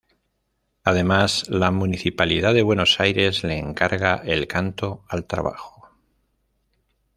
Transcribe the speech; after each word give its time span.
Además, 0.83 1.47
la 1.47 1.69
Municipalidad 1.69 2.55
de 2.55 2.63
Buenos 2.63 2.99
Aires 2.99 3.43
le 3.43 3.59
encarga 3.59 4.15
el 4.25 4.47
Canto 4.47 5.03
al 5.07 5.25
Trabajo. 5.27 5.89